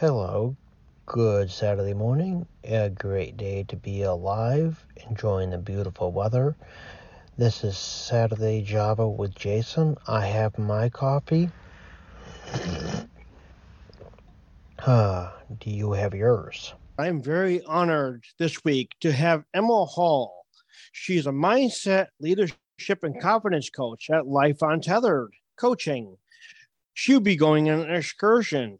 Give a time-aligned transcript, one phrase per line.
[0.00, 0.56] Hello,
[1.04, 2.46] good Saturday morning.
[2.64, 6.56] A great day to be alive, enjoying the beautiful weather.
[7.36, 9.98] This is Saturday Java with Jason.
[10.08, 11.50] I have my coffee.
[14.86, 16.72] Ah, do you have yours?
[16.98, 20.46] I'm very honored this week to have Emma Hull.
[20.92, 26.16] She's a mindset, leadership, and confidence coach at Life Untethered Coaching.
[26.94, 28.78] She'll be going on an excursion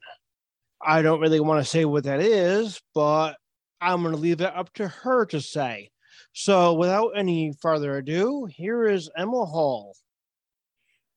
[0.83, 3.37] I don't really want to say what that is, but
[3.81, 5.91] I'm going to leave it up to her to say.
[6.33, 9.95] So, without any further ado, here is Emma Hull.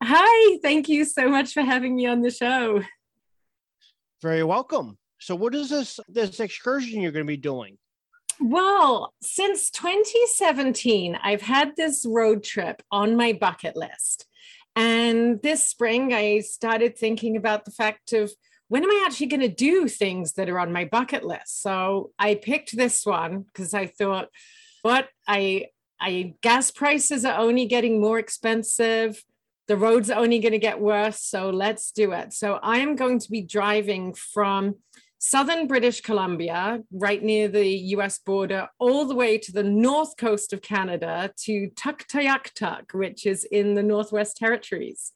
[0.04, 2.82] Hi, thank you so much for having me on the show.
[4.22, 4.98] Very welcome.
[5.20, 7.78] So, what is this this excursion you're going to be doing?
[8.40, 14.26] Well, since 2017, I've had this road trip on my bucket list.
[14.76, 18.34] And this spring, I started thinking about the fact of
[18.74, 21.62] when am I actually going to do things that are on my bucket list?
[21.62, 24.30] So I picked this one because I thought,
[24.82, 25.68] what I
[26.02, 29.24] I gas prices are only getting more expensive.
[29.68, 31.22] The roads are only going to get worse.
[31.22, 32.34] So let's do it.
[32.34, 34.78] So I am going to be driving from
[35.20, 37.68] southern British Columbia, right near the
[37.98, 43.44] US border, all the way to the north coast of Canada to Tuktoyaktuk, which is
[43.44, 45.14] in the Northwest Territories.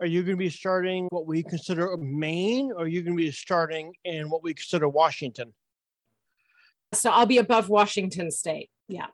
[0.00, 3.22] Are you going to be starting what we consider Maine, or are you going to
[3.22, 5.52] be starting in what we consider Washington?
[6.92, 8.70] So I'll be above Washington State.
[8.86, 9.06] Yeah.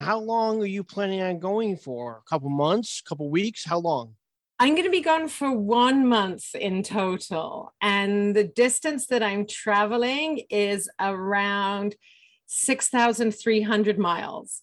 [0.00, 2.22] How long are you planning on going for?
[2.24, 3.64] A couple months, a couple weeks?
[3.66, 4.14] How long?
[4.58, 7.74] I'm going to be gone for one month in total.
[7.82, 11.96] And the distance that I'm traveling is around
[12.46, 14.62] 6,300 miles.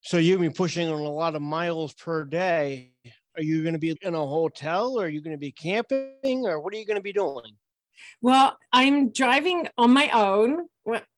[0.00, 2.92] So you've been pushing on a lot of miles per day.
[3.38, 6.44] Are you going to be in a hotel or are you going to be camping
[6.44, 7.56] or what are you going to be doing?
[8.20, 10.66] Well, I'm driving on my own.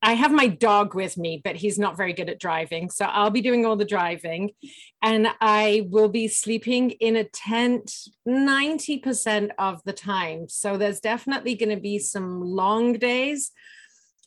[0.03, 2.91] I have my dog with me, but he's not very good at driving.
[2.91, 4.51] So I'll be doing all the driving
[5.01, 7.91] and I will be sleeping in a tent
[8.29, 10.47] 90% of the time.
[10.49, 13.51] So there's definitely going to be some long days,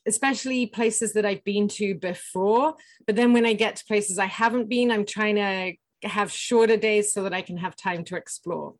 [0.08, 2.76] especially places that I've been to before.
[3.06, 5.74] But then when I get to places I haven't been, I'm trying to
[6.04, 8.76] have shorter days so that I can have time to explore.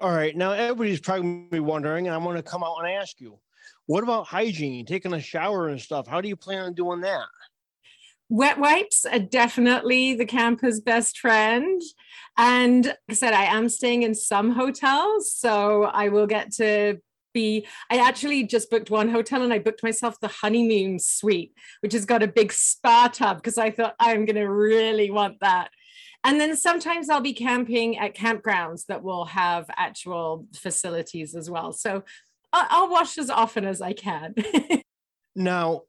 [0.00, 0.36] All right.
[0.36, 3.38] Now, everybody's probably wondering, and I'm going to come out and ask you,
[3.86, 6.06] what about hygiene, taking a shower and stuff?
[6.06, 7.26] How do you plan on doing that?
[8.30, 11.80] Wet wipes are definitely the camper's best friend.
[12.36, 16.98] And like I said, I am staying in some hotels, so I will get to
[17.34, 17.66] be.
[17.90, 22.06] I actually just booked one hotel and I booked myself the honeymoon suite, which has
[22.06, 25.70] got a big spa tub because I thought I'm going to really want that.
[26.24, 31.72] And then sometimes I'll be camping at campgrounds that will have actual facilities as well.
[31.72, 32.02] So
[32.52, 34.34] I'll wash as often as I can.
[35.36, 35.82] now,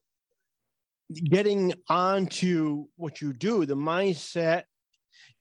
[1.14, 4.64] getting on to what you do, the mindset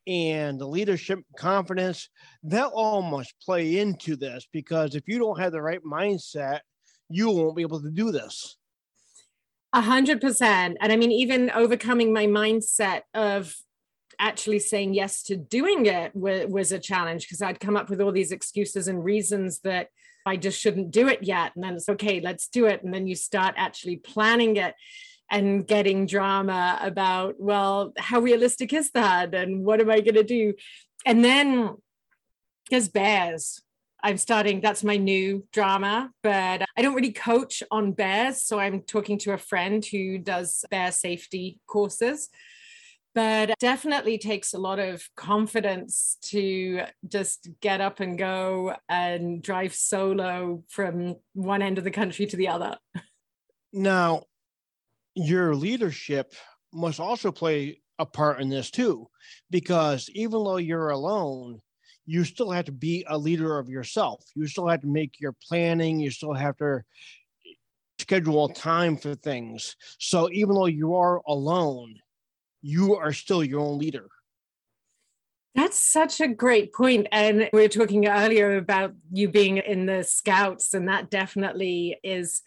[0.06, 2.08] and the leadership confidence,
[2.44, 6.60] that all must play into this because if you don't have the right mindset,
[7.08, 8.56] you won't be able to do this.
[9.72, 10.76] A hundred percent.
[10.80, 13.56] And I mean, even overcoming my mindset of
[14.18, 18.00] actually saying yes to doing it was, was a challenge because I'd come up with
[18.00, 19.88] all these excuses and reasons that
[20.26, 21.52] I just shouldn't do it yet.
[21.54, 22.82] And then it's okay, let's do it.
[22.82, 24.74] And then you start actually planning it
[25.30, 29.34] and getting drama about, well, how realistic is that?
[29.34, 30.54] And what am I going to do?
[31.06, 31.76] And then
[32.70, 33.60] there's bears.
[34.02, 38.42] I'm starting, that's my new drama, but I don't really coach on bears.
[38.42, 42.28] So I'm talking to a friend who does bear safety courses
[43.14, 49.74] but definitely takes a lot of confidence to just get up and go and drive
[49.74, 52.76] solo from one end of the country to the other.
[53.72, 54.24] Now,
[55.14, 56.34] your leadership
[56.72, 59.06] must also play a part in this too,
[59.50, 61.60] because even though you're alone,
[62.06, 64.24] you still have to be a leader of yourself.
[64.34, 66.82] You still have to make your planning, you still have to
[67.98, 69.76] schedule time for things.
[69.98, 71.94] So even though you are alone,
[72.64, 74.08] you are still your own leader.
[75.54, 77.06] That's such a great point.
[77.12, 82.40] And we were talking earlier about you being in the scouts, and that definitely is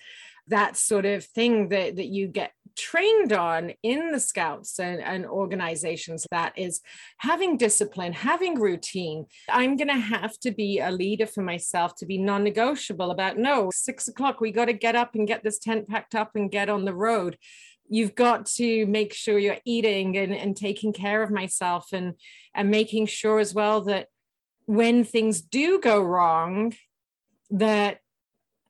[0.48, 5.26] that sort of thing that, that you get trained on in the scouts and, and
[5.26, 6.82] organizations that is
[7.18, 9.26] having discipline, having routine.
[9.50, 13.38] I'm going to have to be a leader for myself to be non negotiable about
[13.38, 16.52] no, six o'clock, we got to get up and get this tent packed up and
[16.52, 17.38] get on the road
[17.90, 22.14] you've got to make sure you're eating and, and taking care of myself and
[22.54, 24.08] and making sure as well that
[24.66, 26.74] when things do go wrong
[27.50, 28.00] that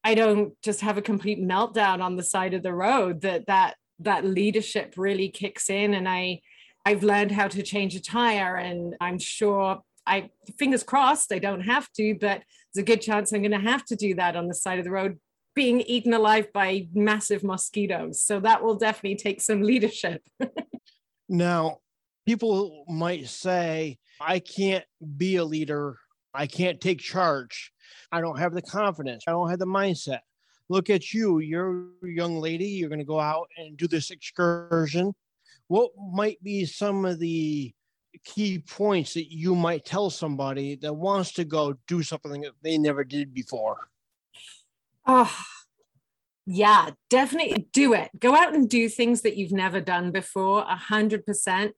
[0.03, 3.75] I don't just have a complete meltdown on the side of the road that that
[3.99, 6.41] that leadership really kicks in and I
[6.85, 10.29] I've learned how to change a tire and I'm sure I
[10.59, 12.43] fingers crossed I don't have to but
[12.73, 14.85] there's a good chance I'm going to have to do that on the side of
[14.85, 15.19] the road
[15.57, 20.21] being eaten alive by massive mosquitoes so that will definitely take some leadership
[21.29, 21.79] now
[22.25, 24.85] people might say I can't
[25.17, 25.97] be a leader
[26.33, 27.73] I can't take charge
[28.11, 29.25] I don't have the confidence.
[29.27, 30.19] I don't have the mindset.
[30.69, 31.39] Look at you.
[31.39, 32.65] You're a young lady.
[32.65, 35.13] You're going to go out and do this excursion.
[35.67, 37.73] What might be some of the
[38.23, 42.77] key points that you might tell somebody that wants to go do something that they
[42.77, 43.89] never did before?
[45.07, 45.33] Oh,
[46.45, 48.09] yeah, definitely do it.
[48.19, 51.73] Go out and do things that you've never done before, a hundred percent.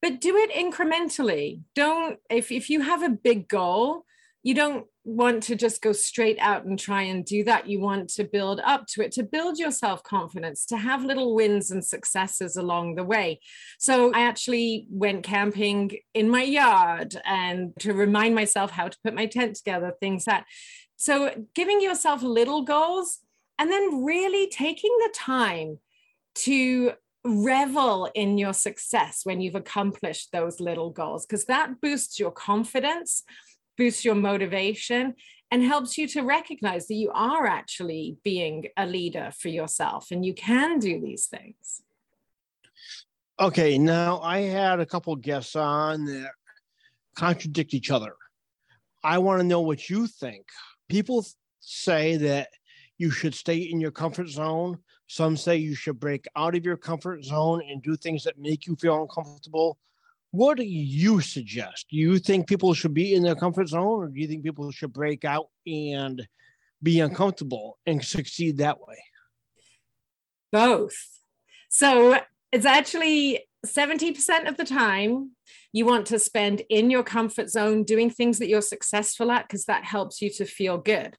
[0.00, 1.62] But do it incrementally.
[1.74, 4.04] Don't if if you have a big goal,
[4.42, 7.66] you don't want to just go straight out and try and do that.
[7.68, 11.34] You want to build up to it, to build your self confidence, to have little
[11.34, 13.40] wins and successes along the way.
[13.78, 19.14] So I actually went camping in my yard and to remind myself how to put
[19.14, 20.44] my tent together, things that.
[20.98, 23.20] So giving yourself little goals
[23.58, 25.78] and then really taking the time
[26.34, 26.92] to
[27.24, 33.24] revel in your success when you've accomplished those little goals because that boosts your confidence
[33.76, 35.14] boosts your motivation
[35.50, 40.26] and helps you to recognize that you are actually being a leader for yourself and
[40.26, 41.82] you can do these things.
[43.40, 46.32] Okay, now I had a couple guests on that
[47.14, 48.14] contradict each other.
[49.04, 50.44] I want to know what you think.
[50.88, 51.24] People
[51.60, 52.48] say that
[52.98, 54.78] you should stay in your comfort zone.
[55.06, 58.66] Some say you should break out of your comfort zone and do things that make
[58.66, 59.78] you feel uncomfortable.
[60.30, 61.86] What do you suggest?
[61.90, 64.70] Do you think people should be in their comfort zone, or do you think people
[64.70, 66.26] should break out and
[66.82, 68.96] be uncomfortable and succeed that way?
[70.52, 70.96] Both.
[71.70, 72.18] So
[72.52, 75.32] it's actually 70% of the time
[75.72, 79.64] you want to spend in your comfort zone doing things that you're successful at because
[79.64, 81.16] that helps you to feel good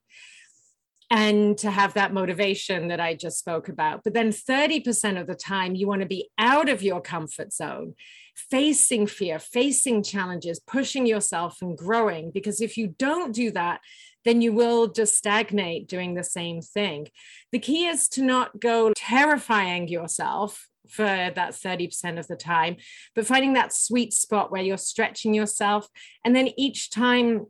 [1.10, 4.02] and to have that motivation that I just spoke about.
[4.04, 7.94] But then 30% of the time, you want to be out of your comfort zone,
[8.36, 12.30] facing fear, facing challenges, pushing yourself and growing.
[12.30, 13.80] Because if you don't do that,
[14.24, 17.08] then you will just stagnate doing the same thing.
[17.50, 22.76] The key is to not go terrifying yourself for that 30% of the time,
[23.14, 25.88] but finding that sweet spot where you're stretching yourself.
[26.24, 27.46] And then each time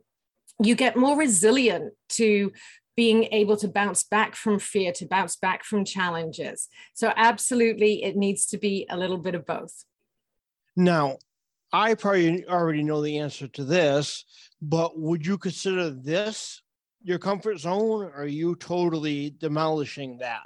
[0.63, 2.51] you get more resilient to
[2.95, 6.67] being able to bounce back from fear, to bounce back from challenges.
[6.93, 9.85] So, absolutely, it needs to be a little bit of both.
[10.75, 11.17] Now,
[11.73, 14.25] I probably already know the answer to this,
[14.61, 16.61] but would you consider this
[17.03, 18.03] your comfort zone?
[18.03, 20.43] Or are you totally demolishing that?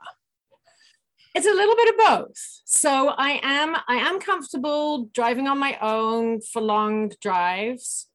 [1.35, 2.61] It's a little bit of both.
[2.63, 8.07] So I am I am comfortable driving on my own for long drives.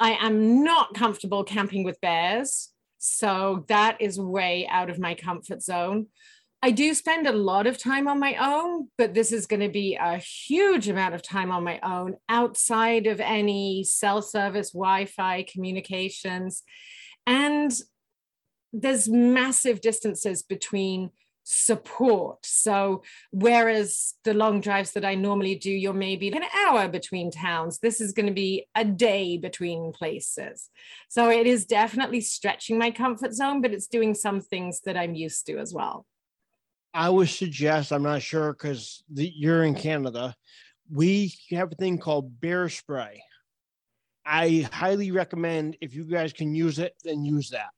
[0.00, 2.72] I am not comfortable camping with bears.
[2.96, 6.06] So that is way out of my comfort zone.
[6.62, 9.68] I do spend a lot of time on my own, but this is going to
[9.68, 15.04] be a huge amount of time on my own outside of any cell service, Wi
[15.04, 16.62] Fi communications.
[17.26, 17.70] And
[18.72, 21.10] there's massive distances between
[21.48, 22.44] support.
[22.44, 27.78] So, whereas the long drives that I normally do, you're maybe an hour between towns,
[27.78, 30.68] this is going to be a day between places.
[31.08, 35.14] So, it is definitely stretching my comfort zone, but it's doing some things that I'm
[35.14, 36.04] used to as well.
[36.92, 40.34] I would suggest, I'm not sure because you're in Canada,
[40.90, 43.22] we have a thing called bear spray.
[44.24, 47.70] I highly recommend if you guys can use it, then use that.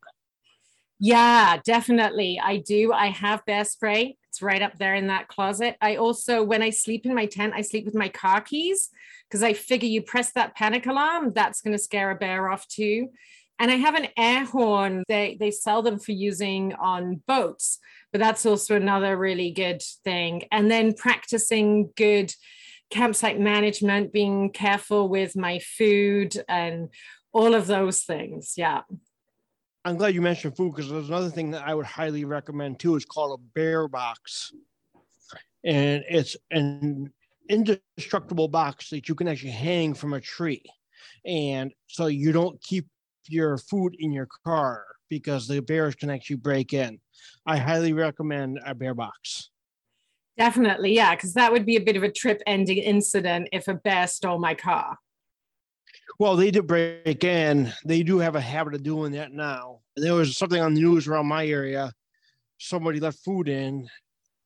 [1.01, 2.41] Yeah, definitely.
[2.43, 2.93] I do.
[2.93, 4.17] I have bear spray.
[4.29, 5.77] It's right up there in that closet.
[5.81, 8.91] I also, when I sleep in my tent, I sleep with my car keys
[9.29, 12.67] because I figure you press that panic alarm, that's going to scare a bear off
[12.67, 13.11] too.
[13.61, 15.03] And I have an air horn.
[15.09, 17.79] They they sell them for using on boats,
[18.13, 20.45] but that's also another really good thing.
[20.53, 22.33] And then practicing good
[22.91, 26.89] campsite management, being careful with my food and
[27.33, 28.55] all of those things.
[28.57, 28.83] Yeah.
[29.85, 32.97] I'm glad you mentioned food because there's another thing that I would highly recommend too.
[32.97, 34.53] It's called a bear box,
[35.65, 37.13] and it's an
[37.49, 40.63] indestructible box that you can actually hang from a tree,
[41.25, 42.87] and so you don't keep
[43.29, 46.99] your food in your car because the bears can actually break in.
[47.47, 49.51] I highly recommend a bear box.
[50.37, 53.75] Definitely, yeah, because that would be a bit of a trip ending incident if a
[53.75, 54.97] bear stole my car.
[56.19, 57.73] Well, they did break in.
[57.85, 59.81] They do have a habit of doing that now.
[59.97, 61.93] There was something on the news around my area.
[62.59, 63.89] Somebody left food in.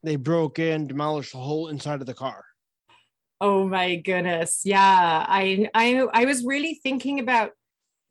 [0.02, 2.45] They broke in, demolished the whole inside of the car.
[3.40, 4.62] Oh my goodness.
[4.64, 5.25] Yeah.
[5.28, 7.52] I I I was really thinking about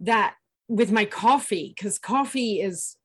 [0.02, 0.36] that
[0.68, 2.98] with my coffee because coffee is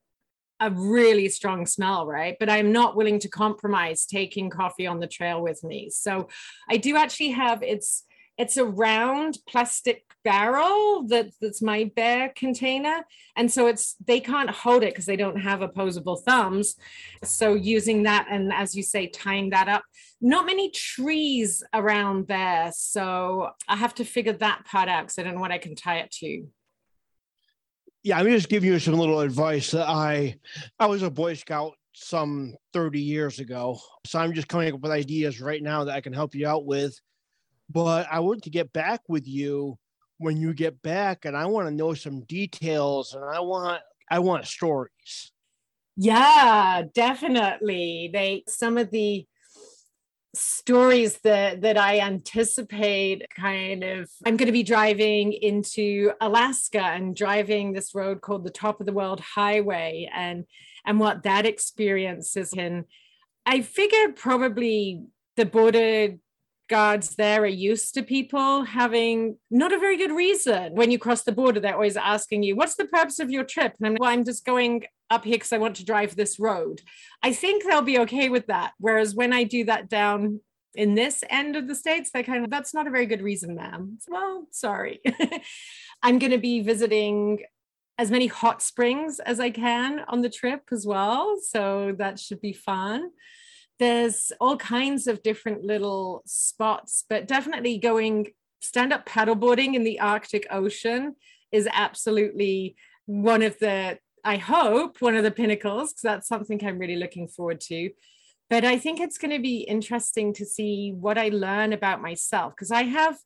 [0.59, 2.37] a really strong smell, right?
[2.41, 5.91] But I'm not willing to compromise taking coffee on the trail with me.
[5.91, 6.29] So
[6.71, 8.05] I do actually have it's
[8.39, 13.05] it's a round plastic barrel that that's my bear container.
[13.37, 16.75] And so it's they can't hold it because they don't have opposable thumbs.
[17.23, 19.85] So using that and as you say tying that up
[20.21, 22.73] not many trees around there.
[22.75, 25.75] So i have to figure that part out because i don't know what i can
[25.75, 26.47] tie it to.
[28.03, 30.37] Yeah i'm just giving you some little advice that i
[30.79, 33.79] i was a boy scout some 30 years ago.
[34.07, 36.67] So i'm just coming up with ideas right now that i can help you out
[36.67, 36.99] with
[37.71, 39.79] but I want to get back with you
[40.19, 44.21] when you get back and I want to know some details and I want I
[44.21, 45.33] want stories.
[45.97, 48.11] Yeah, definitely.
[48.13, 49.27] They some of the
[50.35, 57.17] stories that that I anticipate kind of I'm going to be driving into Alaska and
[57.17, 60.45] driving this road called the top of the world highway and
[60.85, 62.85] and what that experience is and
[63.47, 65.05] I figure probably
[65.37, 66.17] the border
[66.69, 70.75] guards there are used to people having not a very good reason.
[70.75, 73.75] When you cross the border, they're always asking you, What's the purpose of your trip?
[73.79, 76.81] And I'm Well, I'm just going up here because I want to drive this road.
[77.23, 78.73] I think they'll be okay with that.
[78.79, 80.41] Whereas when I do that down
[80.75, 83.55] in this end of the states, they kind of, That's not a very good reason,
[83.55, 83.99] ma'am.
[84.09, 85.01] Well, sorry.
[86.03, 87.41] I'm going to be visiting
[87.99, 91.39] as many hot springs as I can on the trip as well.
[91.43, 93.11] So that should be fun
[93.79, 98.29] there's all kinds of different little spots, but definitely going
[98.61, 101.15] stand up paddleboarding in the Arctic Ocean
[101.53, 106.79] is absolutely one of the, I hope, one of the pinnacles, because that's something I'm
[106.79, 107.91] really looking forward to.
[108.49, 112.55] But I think it's going to be interesting to see what I learn about myself,
[112.55, 113.19] because I have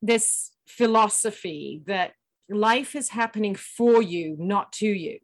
[0.00, 2.12] this philosophy that
[2.48, 5.18] life is happening for you, not to you.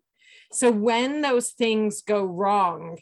[0.53, 2.99] So when those things go wrong,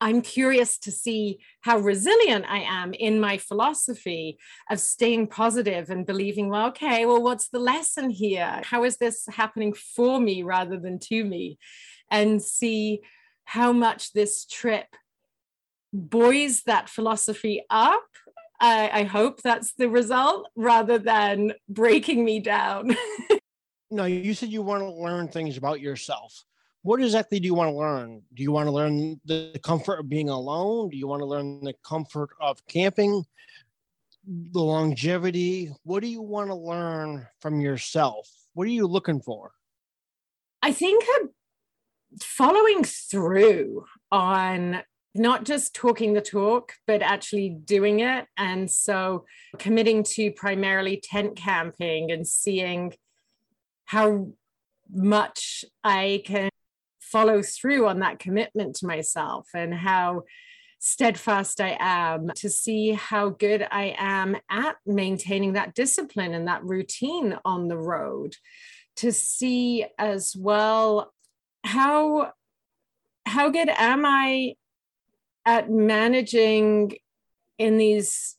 [0.00, 4.38] I'm curious to see how resilient I am in my philosophy
[4.70, 8.60] of staying positive and believing, well, okay, well, what's the lesson here?
[8.64, 11.58] How is this happening for me rather than to me?
[12.10, 13.00] And see
[13.44, 14.86] how much this trip
[15.92, 18.04] buoys that philosophy up.
[18.60, 22.96] I, I hope that's the result rather than breaking me down.
[23.90, 26.44] no, you said you want to learn things about yourself
[26.82, 28.22] what exactly do you want to learn?
[28.34, 30.90] Do you want to learn the comfort of being alone?
[30.90, 33.24] Do you want to learn the comfort of camping?
[34.24, 35.72] The longevity?
[35.82, 38.28] What do you want to learn from yourself?
[38.54, 39.52] What are you looking for?
[40.62, 41.04] I think
[42.22, 44.82] following through on
[45.14, 48.26] not just talking the talk, but actually doing it.
[48.36, 49.24] And so
[49.58, 52.94] committing to primarily tent camping and seeing
[53.84, 54.28] how
[54.90, 56.50] much I can
[57.12, 60.22] follow through on that commitment to myself and how
[60.80, 66.64] steadfast I am, to see how good I am at maintaining that discipline and that
[66.64, 68.36] routine on the road,
[68.96, 71.12] to see as well
[71.64, 72.32] how
[73.26, 74.54] how good am I
[75.44, 76.92] at managing
[77.58, 78.36] in these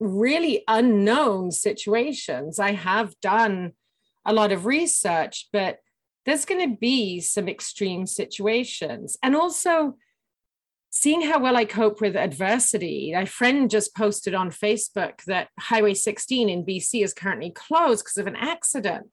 [0.00, 2.58] really unknown situations.
[2.58, 3.72] I have done
[4.24, 5.78] a lot of research, but
[6.26, 9.16] there's going to be some extreme situations.
[9.22, 9.96] And also,
[10.94, 13.12] seeing how well I cope with adversity.
[13.12, 18.16] My friend just posted on Facebook that Highway 16 in BC is currently closed because
[18.16, 19.08] of an accident.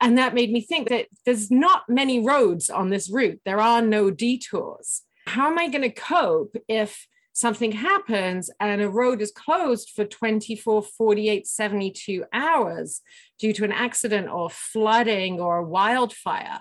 [0.00, 3.82] And that made me think that there's not many roads on this route, there are
[3.82, 5.02] no detours.
[5.26, 10.04] How am I going to cope if something happens and a road is closed for
[10.04, 13.00] 24, 48, 72 hours
[13.38, 16.60] due to an accident or flooding or wildfire.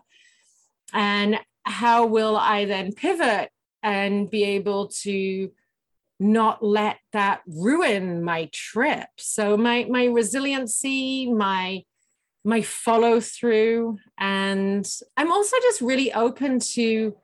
[0.94, 3.50] And how will I then pivot
[3.82, 5.52] and be able to
[6.20, 9.08] not let that ruin my trip?
[9.18, 11.84] So my my resiliency, my
[12.44, 17.18] my follow through and I'm also just really open to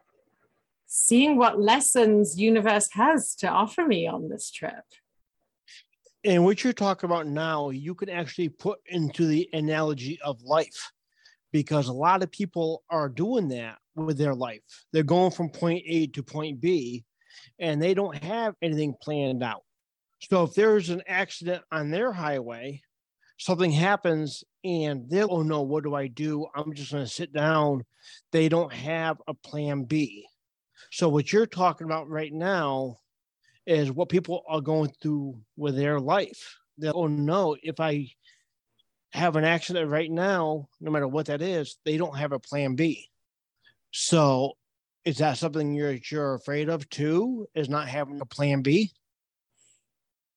[0.96, 4.84] seeing what lessons universe has to offer me on this trip
[6.24, 10.92] and what you're talking about now you can actually put into the analogy of life
[11.52, 15.84] because a lot of people are doing that with their life they're going from point
[15.88, 17.04] a to point b
[17.58, 19.64] and they don't have anything planned out
[20.22, 22.80] so if there's an accident on their highway
[23.40, 26.46] something happens and they'll, oh no, what do I do?
[26.56, 27.84] I'm just going to sit down.
[28.32, 30.26] They don't have a plan B.
[30.94, 33.00] So, what you're talking about right now
[33.66, 36.56] is what people are going through with their life.
[36.78, 38.12] They'll, oh no, if I
[39.12, 42.76] have an accident right now, no matter what that is, they don't have a plan
[42.76, 43.10] B.
[43.90, 44.54] So,
[45.04, 47.48] is that something you're you're afraid of too?
[47.56, 48.92] Is not having a plan B?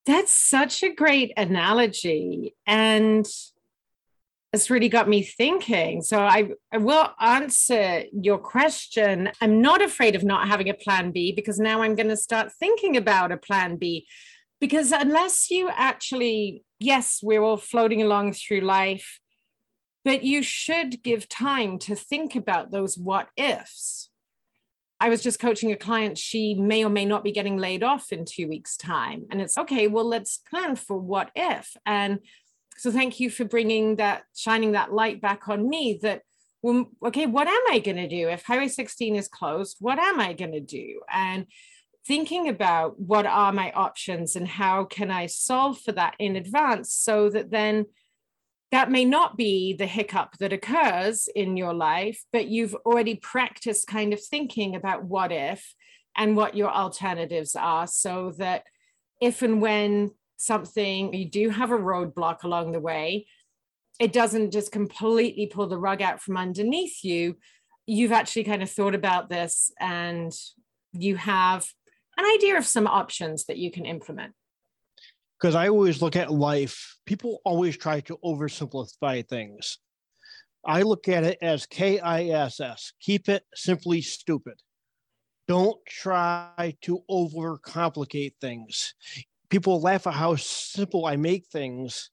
[0.07, 2.55] That's such a great analogy.
[2.67, 3.27] And
[4.53, 6.03] it's really got me thinking.
[6.03, 9.31] So I, I will answer your question.
[9.41, 12.53] I'm not afraid of not having a plan B because now I'm going to start
[12.53, 14.07] thinking about a plan B.
[14.61, 19.21] Because unless you actually, yes, we're all floating along through life,
[20.05, 24.09] but you should give time to think about those what ifs.
[24.99, 26.17] I was just coaching a client.
[26.17, 29.26] She may or may not be getting laid off in two weeks' time.
[29.31, 31.76] And it's okay, well, let's plan for what if.
[31.85, 32.21] And
[32.78, 36.23] so thank you for bringing that, shining that light back on me that,
[36.62, 38.28] well, okay, what am I going to do?
[38.28, 41.00] If Highway 16 is closed, what am I going to do?
[41.11, 41.47] And
[42.06, 46.92] thinking about what are my options and how can I solve for that in advance
[46.92, 47.87] so that then
[48.73, 53.87] that may not be the hiccup that occurs in your life, but you've already practiced
[53.87, 55.75] kind of thinking about what if
[56.16, 58.64] and what your alternatives are so that
[59.21, 63.26] if and when something you do have a roadblock along the way,
[63.99, 67.37] it doesn't just completely pull the rug out from underneath you.
[67.87, 70.33] You've actually kind of thought about this and
[70.93, 71.66] you have
[72.19, 74.35] an idea of some options that you can implement
[75.38, 79.78] because I always look at life, people always try to oversimplify things.
[80.64, 84.55] I look at it as K I S S, keep it simply stupid.
[85.47, 88.95] Don't try to overcomplicate things.
[89.49, 92.11] People laugh at how simple I make things,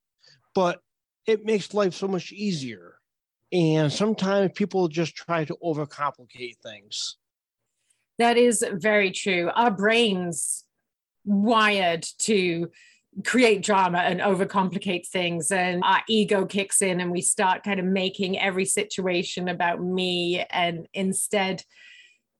[0.54, 0.80] but
[1.26, 2.96] it makes life so much easier.
[3.52, 7.18] And sometimes people just try to overcomplicate things.
[8.18, 9.50] That is very true.
[9.56, 10.66] Our brains
[11.26, 12.70] wired to
[13.24, 17.86] create drama and overcomplicate things and our ego kicks in and we start kind of
[17.86, 21.64] making every situation about me and instead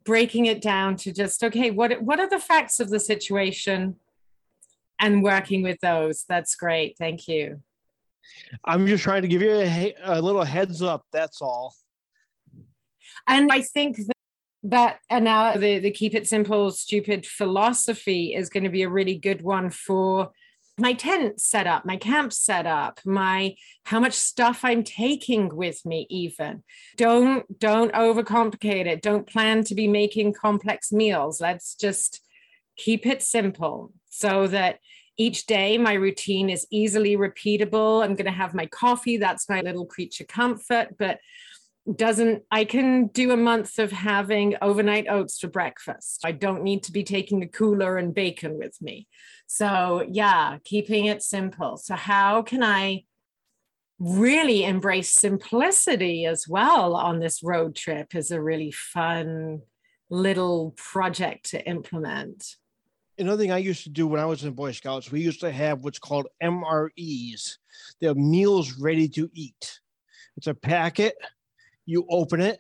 [0.04, 3.96] breaking it down to just okay what what are the facts of the situation
[5.04, 7.62] and working with those that's great thank you
[8.66, 11.76] i'm just trying to give you a, a little heads up that's all
[13.28, 14.14] and i think that
[14.66, 18.90] that and now the, the keep it simple stupid philosophy is going to be a
[18.90, 20.32] really good one for
[20.78, 25.86] my tent set up, my camp set up, my how much stuff I'm taking with
[25.86, 26.64] me even.
[26.98, 29.02] Don't don't overcomplicate it.
[29.02, 31.40] Don't plan to be making complex meals.
[31.40, 32.22] Let's just
[32.78, 34.80] keep it simple so that
[35.18, 38.04] each day my routine is easily repeatable.
[38.04, 41.20] I'm going to have my coffee, that's my little creature comfort, but
[41.96, 46.22] doesn't I can do a month of having overnight oats for breakfast.
[46.24, 49.08] I don't need to be taking a cooler and bacon with me.
[49.48, 51.76] So, yeah, keeping it simple.
[51.76, 53.04] So, how can I
[54.00, 59.62] really embrace simplicity as well on this road trip is a really fun
[60.10, 62.56] little project to implement.
[63.18, 65.52] Another thing I used to do when I was in Boy Scouts, we used to
[65.52, 67.58] have what's called MREs.
[68.02, 69.80] They're meals ready to eat.
[70.36, 71.16] It's a packet
[71.86, 72.60] you open it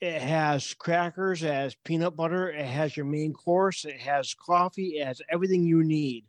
[0.00, 4.98] it has crackers it has peanut butter it has your main course it has coffee
[4.98, 6.24] it has everything you need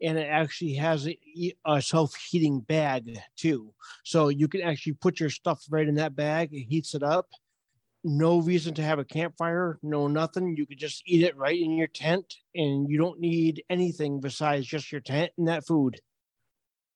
[0.00, 1.18] and it actually has a,
[1.66, 3.72] a self-heating bag too
[4.04, 7.28] so you can actually put your stuff right in that bag it heats it up
[8.04, 11.76] no reason to have a campfire no nothing you could just eat it right in
[11.76, 16.00] your tent and you don't need anything besides just your tent and that food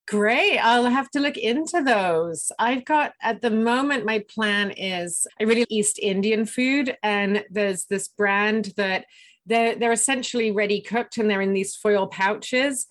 [0.09, 0.59] Great.
[0.59, 2.53] I'll have to look into those.
[2.61, 6.97] I've got at the moment, my plan is I really East Indian food.
[7.03, 9.07] And there's this brand that
[9.47, 12.87] they're, they're essentially ready cooked and they're in these foil pouches.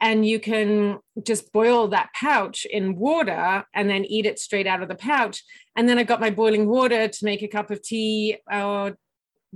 [0.00, 4.82] And you can just boil that pouch in water and then eat it straight out
[4.82, 5.42] of the pouch.
[5.74, 8.96] And then I got my boiling water to make a cup of tea or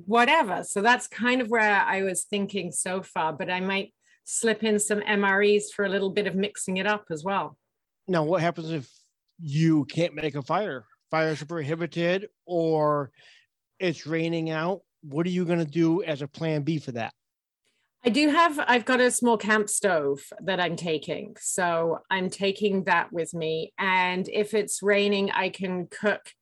[0.07, 0.65] whatever.
[0.65, 3.93] So that's kind of where I was thinking so far, but I might
[4.25, 7.59] slip in some MREs for a little bit of mixing it up as well.
[8.09, 8.89] Now, what happens if
[9.41, 10.85] you can't make a fire?
[11.11, 13.11] Fires are prohibited or
[13.79, 14.81] it's raining out.
[15.03, 17.13] What are you going to do as a plan B for that?
[18.05, 21.37] I do have, I've got a small camp stove that I'm taking.
[21.39, 23.73] So I'm taking that with me.
[23.79, 26.33] And if it's raining, I can cook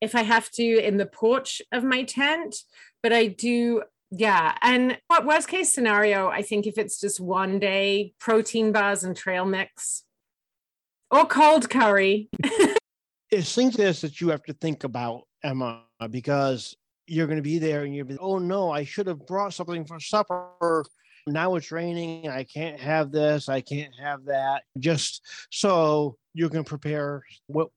[0.00, 2.56] if I have to in the porch of my tent.
[3.02, 3.82] But I do
[4.16, 4.56] yeah.
[4.62, 9.16] And what worst case scenario, I think if it's just one day, protein bars and
[9.16, 10.04] trail mix
[11.10, 12.28] or cold curry.
[13.30, 17.58] it's things this that you have to think about, Emma, because you're going to be
[17.58, 20.84] there and you're be, oh no, I should have brought something for supper.
[21.26, 22.28] Now it's raining.
[22.28, 23.48] I can't have this.
[23.48, 24.62] I can't have that.
[24.78, 27.22] Just so you can prepare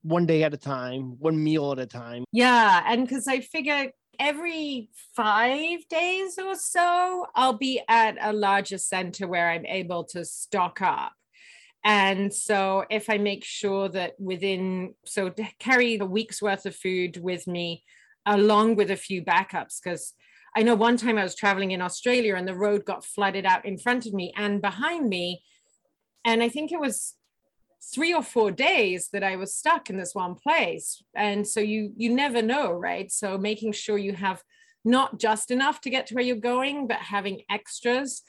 [0.02, 2.26] one day at a time, one meal at a time.
[2.32, 2.84] Yeah.
[2.86, 9.28] And because I figure every five days or so, I'll be at a larger center
[9.28, 11.14] where I'm able to stock up.
[11.84, 17.16] And so if I make sure that within, so carry a week's worth of food
[17.22, 17.84] with me
[18.28, 20.14] along with a few backups, because
[20.56, 23.66] I know one time I was traveling in Australia and the road got flooded out
[23.66, 25.44] in front of me and behind me.
[26.26, 27.16] And I think it was
[27.94, 31.02] three or four days that I was stuck in this one place.
[31.16, 33.12] And so you you never know, right?
[33.12, 34.44] So making sure you have
[34.84, 38.24] not just enough to get to where you're going, but having extras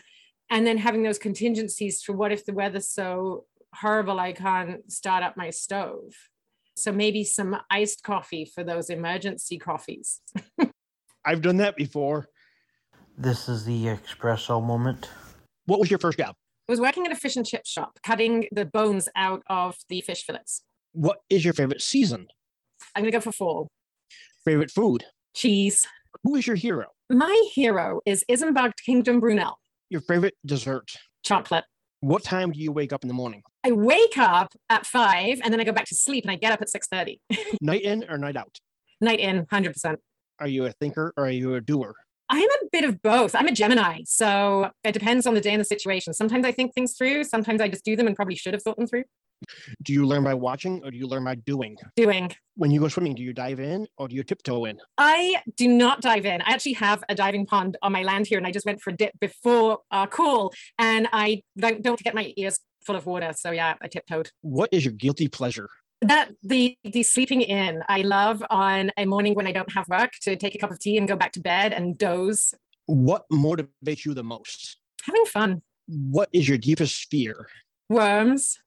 [0.50, 5.22] and then having those contingencies for what if the weather's so horrible I can't start
[5.22, 6.14] up my stove.
[6.78, 10.20] So maybe some iced coffee for those emergency coffees.
[11.24, 12.28] I've done that before.
[13.16, 15.10] This is the espresso moment.
[15.66, 16.36] What was your first job?
[16.68, 20.00] I was working at a fish and chip shop, cutting the bones out of the
[20.02, 20.62] fish fillets.
[20.92, 22.28] What is your favorite season?
[22.94, 23.68] I'm going to go for fall.
[24.44, 25.04] Favorite food?
[25.34, 25.86] Cheese.
[26.22, 26.86] Who is your hero?
[27.10, 29.58] My hero is Isambard Kingdom Brunel.
[29.90, 30.92] Your favorite dessert?
[31.24, 31.64] Chocolate.
[32.00, 33.42] What time do you wake up in the morning?
[33.68, 36.52] I wake up at five and then I go back to sleep and I get
[36.52, 37.20] up at 6.30.
[37.60, 38.58] night in or night out?
[39.00, 39.96] Night in, 100%.
[40.40, 41.94] Are you a thinker or are you a doer?
[42.30, 43.34] I'm a bit of both.
[43.34, 44.02] I'm a Gemini.
[44.06, 46.14] So it depends on the day and the situation.
[46.14, 47.24] Sometimes I think things through.
[47.24, 49.04] Sometimes I just do them and probably should have thought them through.
[49.82, 51.76] Do you learn by watching or do you learn by doing?
[51.96, 52.32] Doing.
[52.56, 54.78] When you go swimming, do you dive in or do you tiptoe in?
[54.96, 56.42] I do not dive in.
[56.42, 58.90] I actually have a diving pond on my land here and I just went for
[58.90, 63.32] a dip before our call and I don't, don't get my ears full of water.
[63.36, 64.30] So yeah, I tiptoed.
[64.42, 65.68] What is your guilty pleasure?
[66.00, 70.12] that the the sleeping in i love on a morning when i don't have work
[70.20, 72.54] to take a cup of tea and go back to bed and doze.
[72.86, 74.78] What motivates you the most?
[75.02, 75.62] Having fun.
[75.86, 77.48] What is your deepest fear?
[77.90, 78.58] Worms.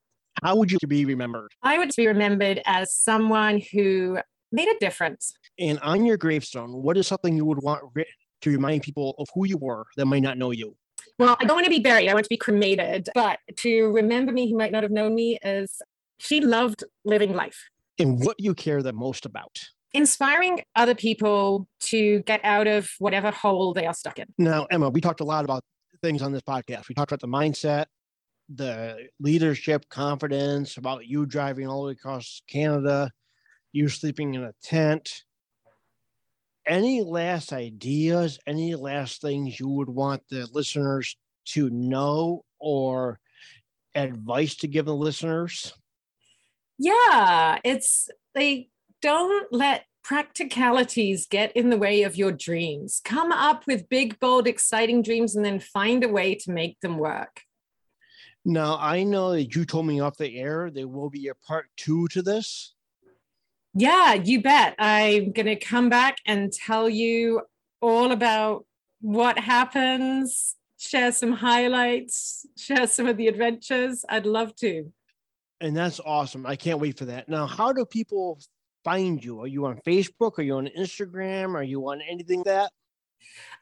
[0.42, 1.50] How would you be remembered?
[1.62, 4.18] I would be remembered as someone who
[4.52, 5.32] made a difference.
[5.58, 9.28] And on your gravestone what is something you would want written to remind people of
[9.34, 10.76] who you were that might not know you
[11.22, 12.08] well, I don't want to be buried.
[12.08, 13.08] I want to be cremated.
[13.14, 15.80] But to remember me who might not have known me is
[16.18, 17.68] she loved living life.
[17.98, 19.60] And what do you care the most about?
[19.94, 24.26] Inspiring other people to get out of whatever hole they are stuck in.
[24.38, 25.62] Now, Emma, we talked a lot about
[26.02, 26.88] things on this podcast.
[26.88, 27.86] We talked about the mindset,
[28.52, 33.10] the leadership, confidence, about you driving all the way across Canada,
[33.72, 35.22] you sleeping in a tent.
[36.66, 43.18] Any last ideas, any last things you would want the listeners to know or
[43.94, 45.72] advice to give the listeners?
[46.82, 48.68] yeah it's they
[49.00, 53.00] don't let practicalities get in the way of your dreams.
[53.04, 56.98] Come up with big bold exciting dreams and then find a way to make them
[56.98, 57.42] work.
[58.44, 61.66] Now i know that you told me off the air there will be a part
[61.76, 62.74] two to this
[63.74, 67.40] yeah you bet i'm going to come back and tell you
[67.80, 68.64] all about
[69.00, 74.92] what happens share some highlights share some of the adventures i'd love to
[75.62, 76.44] and that's awesome.
[76.44, 77.28] I can't wait for that.
[77.28, 78.40] Now, how do people
[78.82, 79.40] find you?
[79.40, 80.38] Are you on Facebook?
[80.38, 81.54] Are you on Instagram?
[81.54, 82.72] Are you on anything that?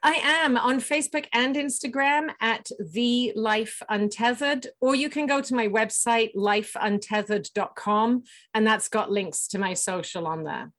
[0.03, 5.55] I am on Facebook and Instagram at The Life Untethered, or you can go to
[5.55, 8.23] my website, lifeuntethered.com,
[8.55, 10.73] and that's got links to my social on there.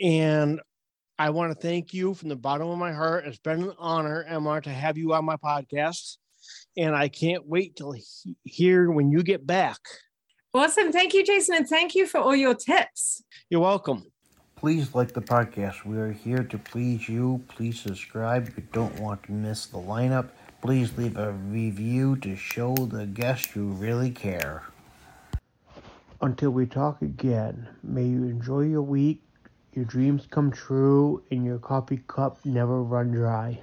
[0.00, 0.60] And
[1.18, 3.26] I want to thank you from the bottom of my heart.
[3.26, 6.16] It's been an honor, Emma, to have you on my podcast.
[6.76, 9.78] And I can't wait to he- hear when you get back.
[10.52, 10.92] Awesome.
[10.92, 11.56] Thank you, Jason.
[11.56, 13.22] And thank you for all your tips.
[13.50, 14.04] You're welcome.
[14.56, 15.84] Please like the podcast.
[15.84, 17.44] We are here to please you.
[17.46, 20.30] Please subscribe if you don't want to miss the lineup.
[20.62, 24.62] Please leave a review to show the guest you really care.
[26.22, 29.20] Until we talk again, may you enjoy your week,
[29.74, 33.60] your dreams come true, and your coffee cup never run dry.